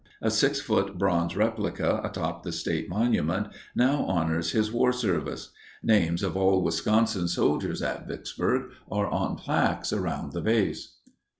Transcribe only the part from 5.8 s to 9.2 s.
Names of all Wisconsin soldiers at Vicksburg are